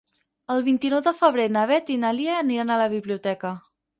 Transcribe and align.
El 0.53 0.63
vint-i-nou 0.67 1.01
de 1.07 1.13
febrer 1.19 1.45
na 1.57 1.67
Beth 1.73 1.93
i 1.95 1.99
na 2.05 2.13
Lia 2.21 2.39
aniran 2.45 2.71
a 2.77 2.81
la 2.85 2.91
biblioteca. 2.97 3.55